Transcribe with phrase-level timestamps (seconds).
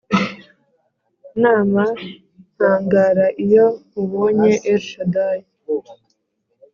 [1.43, 1.83] nama
[2.53, 5.43] ntangara iyo nkubonye elshadai